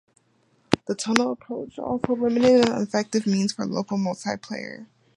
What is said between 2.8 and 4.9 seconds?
effective means for local multiplayer.